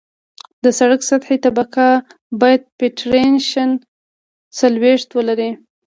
[0.63, 1.87] د سرک سطحي طبقه
[2.41, 3.69] باید پینټریشن
[4.59, 5.49] څلوېښت ولري